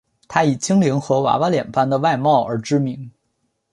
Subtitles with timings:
[0.27, 3.11] 她以精灵和娃娃脸般的外貌而知名。